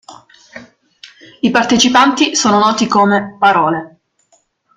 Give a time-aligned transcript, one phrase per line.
[1.41, 3.99] I partecipanti sono noti come "parole".